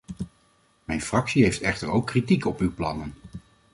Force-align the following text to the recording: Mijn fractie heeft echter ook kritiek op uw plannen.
Mijn 0.83 1.01
fractie 1.01 1.43
heeft 1.43 1.61
echter 1.61 1.89
ook 1.89 2.07
kritiek 2.07 2.45
op 2.45 2.59
uw 2.59 2.73
plannen. 2.73 3.13